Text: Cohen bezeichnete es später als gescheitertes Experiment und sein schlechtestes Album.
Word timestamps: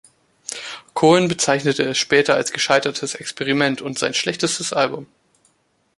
Cohen 0.95 1.27
bezeichnete 1.27 1.83
es 1.83 1.99
später 1.99 2.33
als 2.33 2.51
gescheitertes 2.53 3.13
Experiment 3.13 3.83
und 3.83 3.99
sein 3.99 4.15
schlechtestes 4.15 4.73
Album. 4.73 5.05